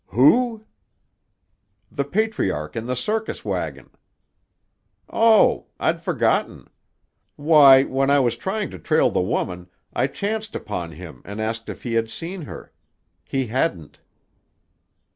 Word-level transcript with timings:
"Who?" 0.07 0.65
"The 1.91 2.05
patriarch 2.05 2.75
in 2.75 2.87
the 2.87 2.95
circus 2.95 3.45
wagon." 3.45 3.91
"Oh! 5.07 5.67
I'd 5.79 6.01
forgotten. 6.01 6.71
Why, 7.35 7.83
when 7.83 8.09
I 8.09 8.19
was 8.19 8.35
trying 8.35 8.71
to 8.71 8.79
trail 8.79 9.11
the 9.11 9.21
woman, 9.21 9.69
I 9.93 10.07
chanced 10.07 10.55
upon 10.55 10.93
him 10.93 11.21
and 11.23 11.39
asked 11.39 11.69
if 11.69 11.83
he 11.83 11.93
had 11.93 12.09
seen 12.09 12.41
her. 12.41 12.73
He 13.23 13.45
hadn't." 13.45 13.99